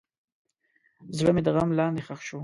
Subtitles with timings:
[1.17, 2.39] زړه مې د غم لاندې ښخ شو.